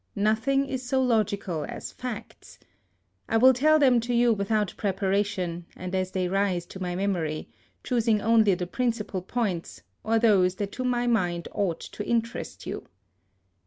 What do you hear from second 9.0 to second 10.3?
points, or